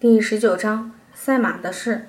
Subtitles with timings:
[0.00, 2.06] 第十九章赛马的事。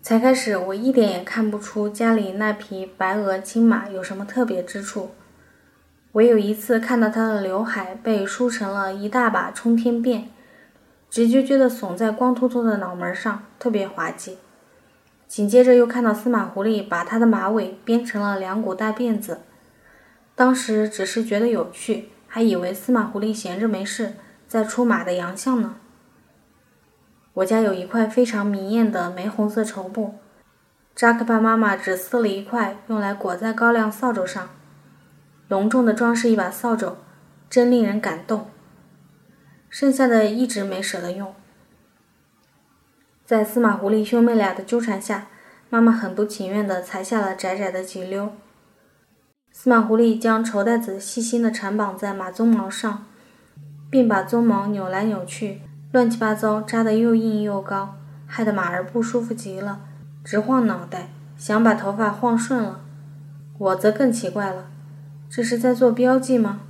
[0.00, 5.10] 才开始，我一点也看不出家里那匹白额青马有什么特别之处。
[6.12, 10.26] 唯有一次看到它的刘海被梳成了一大把冲天辫，
[11.10, 14.38] 直撅撅的耸在光秃秃的脑门上，特别滑稽。
[15.26, 19.40] 紧接着又看到司马狐狸把它的马尾编成了两股大辫子，
[20.36, 24.12] 当时只是觉得有趣，还以为司马狐狸闲着没事
[24.46, 25.74] 在出马的洋相呢。
[27.36, 30.14] 我家有一块非常明艳的玫红色绸布，
[30.94, 34.48] 扎克巴妈妈只撕了一块用来裹在高粱扫帚上。
[35.48, 36.96] 隆重的装饰一把扫帚，
[37.50, 38.48] 真令人感动。
[39.68, 41.34] 剩下的一直没舍得用。
[43.26, 45.26] 在司马狐狸兄妹俩的纠缠下，
[45.68, 48.32] 妈妈很不情愿地裁下了窄窄的几溜。
[49.52, 53.04] 司马狐狸将绸带子细心地缠绑在马鬃毛上，
[53.90, 55.60] 并把鬃毛扭来扭去，
[55.96, 57.94] 乱七八糟扎得又硬又高，
[58.26, 59.80] 害得马儿不舒服极了，
[60.22, 62.82] 直晃脑袋，想把头发晃顺了。
[63.56, 64.66] 我则更奇怪了。
[65.30, 66.60] 这是在做标记吗？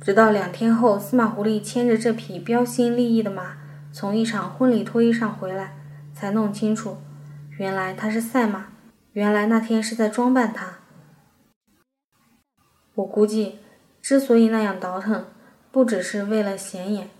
[0.00, 3.56] 直到两天后，司马狐狸牵着这匹标新立异的马
[3.90, 5.74] 从一场婚礼脱衣上回来，
[6.14, 6.98] 才弄清楚，
[7.58, 8.66] 原来它是赛马，
[9.14, 10.74] 原来那天是在装扮它。
[12.94, 13.58] 我估计，
[14.00, 15.24] 之所以那样倒腾，
[15.72, 17.10] 不只是为了显眼，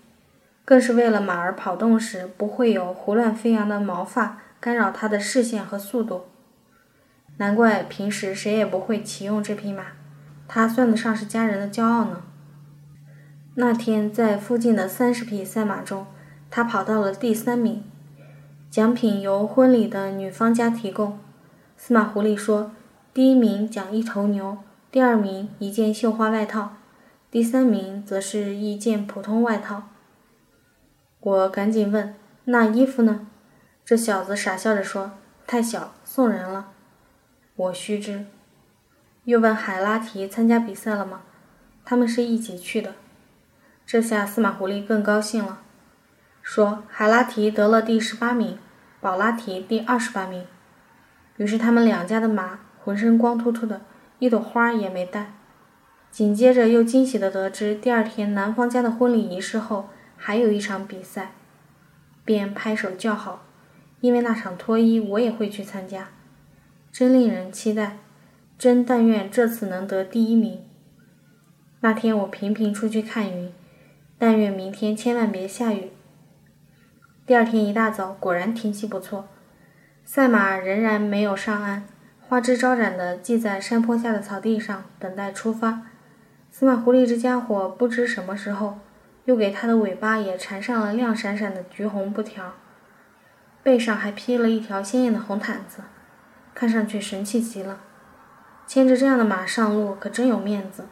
[0.66, 6.24] 更是为了马儿跑动时不会有胡乱飞扬的毛发干扰它的视线和速度。
[7.36, 9.84] 难怪平时谁也不会骑用这匹马。
[10.48, 12.22] 它算得上是家人的骄傲呢。
[13.54, 16.06] 那天在附近的三十匹赛马中，
[16.50, 17.84] 他跑到了第三名，
[18.70, 21.18] 奖品由婚礼的女方家提供。
[21.76, 22.72] 司马狐狸说
[23.14, 24.58] ：“第一名奖一头牛，
[24.90, 26.76] 第二名一件绣花外套，
[27.30, 29.84] 第三名则是一件普通外套。”
[31.26, 32.14] 我赶紧问
[32.46, 33.26] ：“那衣服呢？”
[33.84, 35.10] 这小子傻笑着说
[35.44, 36.68] ：“太小，送人了。”
[37.56, 38.26] 我须知。
[39.24, 41.22] 又问海拉提参加比赛了吗？
[41.84, 42.94] 他们是一起去的。
[43.84, 45.62] 这下司马狐狸更高兴了，
[46.42, 48.56] 说海拉提得了第十八名，
[49.00, 50.46] 宝拉提第二十八名。
[51.38, 53.80] 于是他们两家的马浑身光秃秃的，
[54.20, 55.32] 一朵花也没带。
[56.12, 61.32] 紧接着又惊喜地得知，第二天男方家的婚礼仪式后还有一场比赛，
[62.24, 63.44] 便拍手叫好，
[64.00, 66.08] 因为那场脱衣我也会去参加，
[66.90, 67.98] 真令人期待。
[68.58, 70.62] 真但愿这次能得第一名。
[71.80, 73.52] 那天我频频出去看云，
[74.16, 75.90] 但愿明天千万别下雨。
[77.26, 79.28] 第二天一大早，果然天气不错，
[80.06, 81.84] 赛马仍然没有上岸，
[82.22, 85.82] 花枝招展地系在山坡下的草地上，等待出发。
[86.50, 88.78] 司马狐狸这家伙不知什么时候
[89.26, 92.54] 又给它的尾巴也缠上了亮闪闪的橘红布条，
[93.62, 95.82] 背上还披了一条鲜艳的红毯子，
[96.54, 97.80] 看上去神气极了。
[98.68, 100.86] 牵着这样的马上路可真有面子，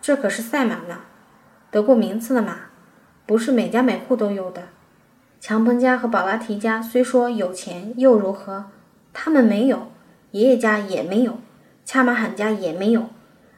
[0.00, 1.00] 这可是赛马呢，
[1.70, 2.56] 得过名次的马，
[3.24, 4.68] 不是每家每户都有的。
[5.40, 8.66] 强鹏家和宝拉提家虽说有钱又如何？
[9.14, 9.90] 他们没有，
[10.30, 11.38] 爷爷家也没有，
[11.84, 13.08] 恰马罕家也没有，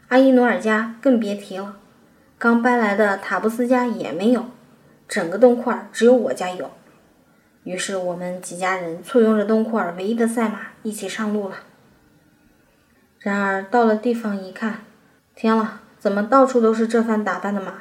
[0.08, 1.76] 阿依努尔家更别提了，
[2.44, 4.44] 刚搬来的塔布斯家也没有，
[5.08, 6.70] 整个东库尔只有我家有。
[7.62, 11.56] 于是我们几家人簇拥着东库尔唯一的赛马一起上路了。
[13.18, 14.84] 然而到了地方一看，
[15.34, 17.76] 天了，怎么到处都是这番打扮的马？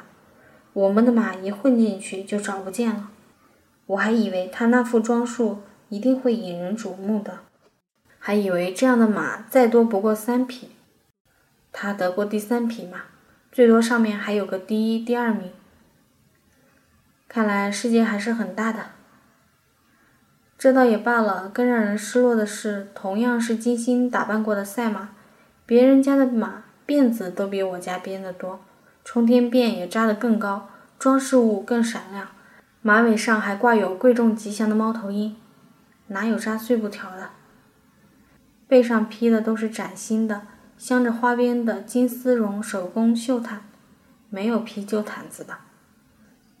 [0.72, 3.10] 我们的马一混进去就找不见了。
[3.84, 5.58] 我还以为他那副装束
[5.90, 7.40] 一定会引人瞩目的，
[8.18, 10.70] 还以为这样的马再多不过三匹。
[11.70, 13.02] 他得过第三匹马，
[13.54, 15.52] 最多上面还有个第一、第二名。
[17.28, 18.86] 看来世界还是很大的。
[20.58, 25.10] 这倒也罢了，更让人失落的是，同样是精心打扮过的赛马。
[25.64, 28.58] 别人家的马辫子都比我家编得多，
[29.04, 32.26] 冲天辫也扎得更高，装饰物更闪亮，
[32.82, 35.36] 马尾上还挂有贵重吉祥的猫头鹰，
[36.08, 37.30] 哪有扎碎布条的？
[38.66, 40.42] 背上披的都是崭新的、
[40.84, 43.62] 镶着花边的金丝绒手工绣毯，
[44.28, 45.56] 没有披旧毯子的。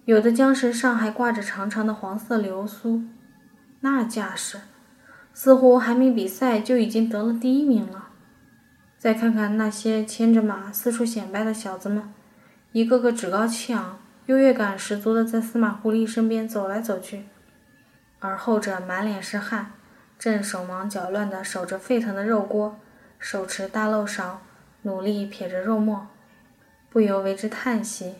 [0.06, 3.02] 有的缰绳上还挂着长长的黄色流苏，
[3.80, 4.60] 那架势，
[5.34, 8.08] 似乎还没比赛就已经得了第一名了。
[8.96, 12.10] 再看看那些牵着马四处显摆的小子们，
[12.72, 17.26] 一个个趾高气昂、优越感十足的在司马狐狸身边走来走去，
[18.20, 19.72] 而后者满脸是汗，
[20.18, 22.80] 正手忙脚乱地守着沸腾的肉锅，
[23.18, 24.42] 手持大漏勺，
[24.82, 26.08] 努力撇着肉沫，
[26.90, 28.14] 不由为之叹息。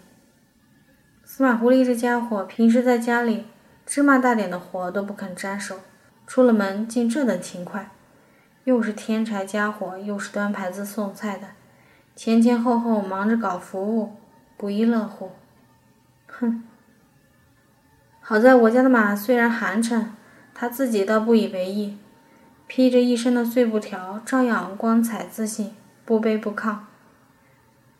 [1.24, 3.46] 司马狐狸这家伙平时在家里
[3.86, 5.80] 芝麻大点的活都不肯沾手，
[6.26, 7.90] 出了门竟这等勤快，
[8.64, 11.48] 又是添柴加火，又是端盘子送菜的，
[12.14, 14.16] 前前后后忙着搞服务，
[14.56, 15.32] 不亦乐乎。
[16.26, 16.64] 哼！
[18.20, 20.06] 好在我家的马虽然寒碜，
[20.54, 21.98] 他自己倒不以为意，
[22.76, 25.70] 披着一身的碎布条，照样光彩自信，
[26.04, 26.78] 不卑不亢。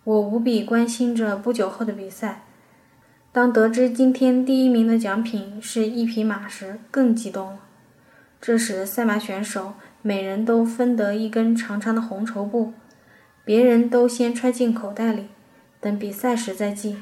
[0.02, 2.42] 我无比关心着不久后的比赛。
[3.30, 7.60] 当得知今天第一名的奖品是一匹马时，更激动了。
[8.40, 12.72] 这时，赛马选手每人都分得一根长长的红绸布，
[13.44, 15.28] 别人都先揣进口袋里，
[15.78, 16.96] 等比赛时再系。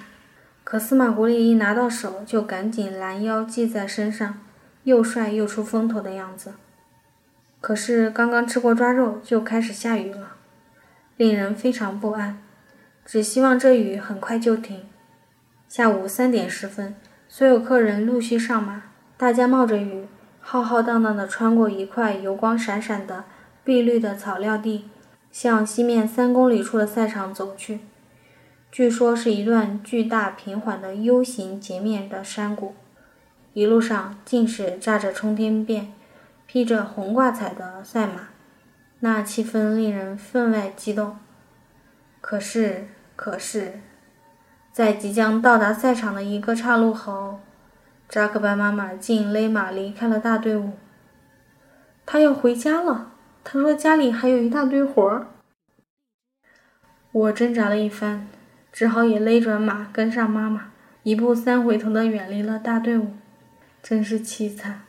[0.63, 4.41] 可司马狐狸一拿到手，就赶紧拦腰系在身上，
[4.85, 6.53] 又帅又出风头的样子。
[7.63, 10.33] 可是刚刚吃过抓肉，就开始下雨了，
[11.17, 12.43] 令人非常不安。
[13.07, 14.81] 只希望这雨很快就停。
[15.69, 16.97] 下午三点十分，
[17.29, 18.83] 所有客人陆续上马，
[19.17, 20.09] 大家冒着雨，
[20.41, 23.25] 浩浩荡荡地穿过一块油光闪闪的
[23.63, 24.91] 碧绿的草料地，
[25.31, 27.79] 向西面三公里处的赛场走去。
[28.73, 32.75] 据说是一段巨大平缓的 U 型截面的山谷，
[33.53, 35.87] 一路上尽是炸着冲天辫、
[36.53, 38.29] 披着红挂彩的赛马，
[39.01, 41.17] 那气氛令人分外激动。
[42.21, 43.81] 可是，可是。
[44.71, 47.41] 在即将到达赛场的一个岔路口，
[48.07, 50.75] 扎克班妈妈竟勒马离开了大队伍。
[52.05, 53.13] 他要回家了。
[53.43, 55.29] 他说家里还有一大堆活儿。
[57.13, 58.29] 我挣扎了一番，
[58.71, 60.73] 只好也勒转马跟上妈妈，
[61.03, 63.15] 一步三回头的远离了大队伍。
[63.83, 64.83] 真是凄惨。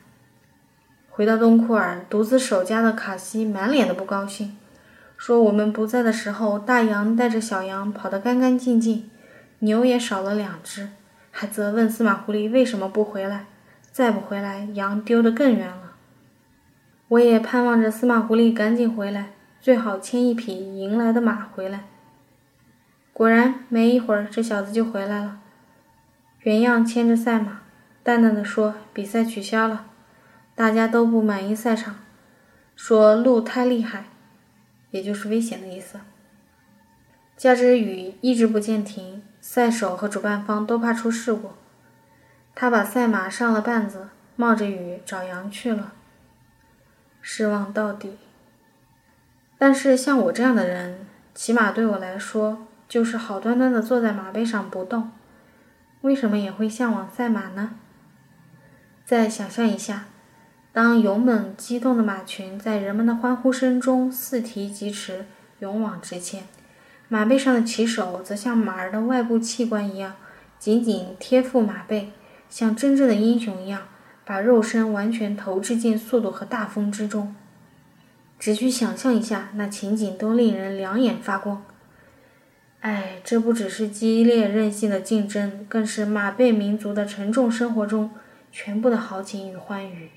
[1.16, 4.56] 回到东库尔，独自守家的卡西满脸的不高兴，
[5.16, 9.08] 说我们不在的时候，大羊带着小羊跑得干干净净。
[9.60, 10.88] 牛也少了两只，
[11.30, 13.46] 还责问司马狐狸为什么不回来。
[13.92, 15.92] 再不回来，羊丢得更远了。
[17.06, 21.84] 我也盼望着司马狐狸赶紧回来，最好牵一匹赢来的马回来。
[23.12, 25.38] 果然，没一会儿，这小子就回来了，
[26.40, 27.60] 原样牵着赛马，
[28.02, 29.86] 淡淡的说：“比赛取消了，
[30.54, 31.96] 大家都不满意赛场，
[32.76, 34.04] 说路太厉害，
[34.90, 36.00] 也就是危险的意思。
[37.36, 41.50] 加之雨一直不见停。”赛手和主办方都怕出事故，
[42.54, 45.92] 他把赛马上了绊子，冒着雨找羊去了。
[47.20, 48.16] 失望到底。
[49.58, 55.12] 但是像我这样的人，骑马对我来说就是好端端的坐在马背上不动。
[56.00, 57.76] 为什么也会向往赛马呢？
[59.04, 60.06] 再想象一下，
[60.74, 65.24] 当勇猛激动的马群在人们的欢呼声中四蹄疾驰，
[65.60, 66.48] 勇往直前。
[67.06, 70.16] 马背上的骑手则像马儿的外部器官一样，
[70.58, 72.10] 紧紧贴附马背，
[72.50, 73.82] 像真正的英雄一样，
[74.24, 77.36] 把肉身完全投掷进速度和大风之中。
[78.40, 81.64] 只需想象一下，那情景都令人两眼发光。
[82.80, 88.10] 哎，这不只是激烈任性的竞争，更是马背民族的沉重生活中
[88.50, 90.10] 全部的豪情与欢愉。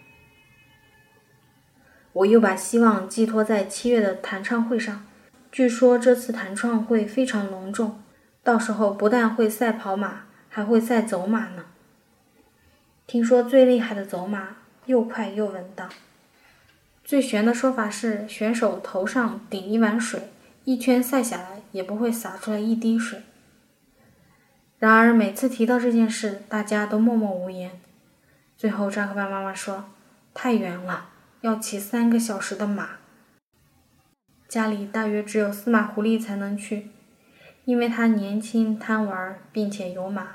[2.18, 5.06] 我又把希望寄托在七月的弹唱会上。
[5.52, 8.02] 据说这次弹唱会非常隆重，
[8.44, 11.66] 到时候不但会赛跑马，还会赛走马呢。
[13.06, 15.90] 听说最厉害的走马又快又稳当。
[17.04, 20.32] 最悬的说法是，选手头上顶一碗水，
[20.64, 23.22] 一圈赛下来也不会洒出来一滴水。
[24.80, 27.80] 然而每次提到这件事，大家都默默无言。
[28.58, 29.86] 最后扎克班妈妈说
[30.34, 31.10] ：“太远了，
[31.48, 32.98] 要骑三个小时的马。”
[34.50, 36.90] 家里大约只有司马狐狸才能去，
[37.64, 40.28] 因为他年轻贪玩，并且有马，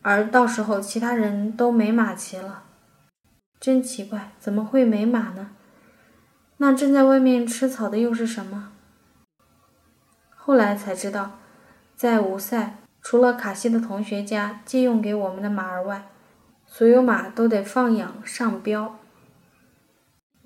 [0.00, 2.64] 而到时候其他人都没马骑了。
[3.60, 5.50] 真奇怪，怎么会没马呢？
[6.56, 8.72] 那正在外面吃草的又是什么？
[10.34, 11.38] 后来才知道，
[11.94, 16.06] 在吴赛，除了卡西的同学家借用给我们的马儿外，
[16.66, 18.98] 所有马都得放养上标。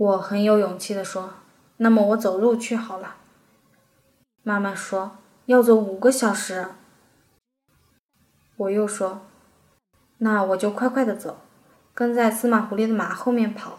[0.03, 1.35] 我很有勇气地说。
[1.77, 3.15] 那么我走路去好了。
[4.43, 6.67] 妈妈说要走五个小时。
[8.57, 9.21] 我又说，
[10.19, 11.39] 那我就快快的走，
[11.95, 13.79] 跟在司马狐狸的马后面跑。